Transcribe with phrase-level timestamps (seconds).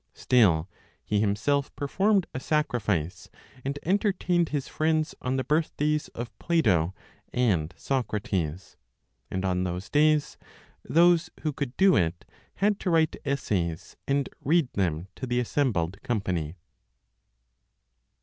[0.15, 0.67] Still
[1.05, 3.29] he himself performed a sacrifice,
[3.63, 6.95] and entertained his friends on the birth days of Plato
[7.31, 8.77] and Socrates;
[9.29, 10.39] and on those days
[10.83, 12.25] those who could do it
[12.55, 16.55] had to write essays and read them to the assembled company.